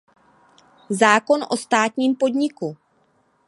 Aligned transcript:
zákon 0.89 1.45
o 1.49 1.57
státním 1.57 2.15
podniku 2.15 2.77